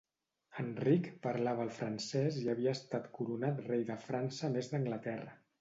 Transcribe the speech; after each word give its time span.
Enric 0.61 1.09
parlava 1.25 1.67
el 1.67 1.75
francès 1.75 2.41
i 2.45 2.47
havia 2.55 2.73
estat 2.79 3.07
coronat 3.19 3.63
rei 3.69 3.87
de 3.93 4.01
França 4.09 4.47
a 4.49 4.55
més 4.57 4.73
d'Anglaterra. 4.77 5.41